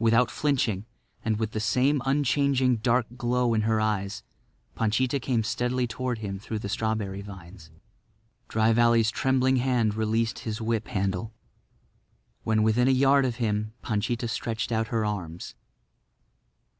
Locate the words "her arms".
14.88-15.54